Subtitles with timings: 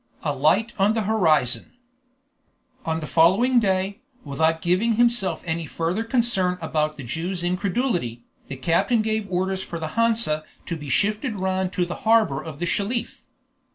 [0.23, 1.73] A LIGHT ON THE HORIZON
[2.87, 8.55] On the following day, without giving himself any further concern about the Jew's incredulity, the
[8.55, 12.65] captain gave orders for the Hansa to be shifted round to the harbor of the
[12.65, 13.21] Shelif.